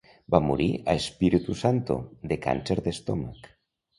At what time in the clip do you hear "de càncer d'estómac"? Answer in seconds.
2.31-3.53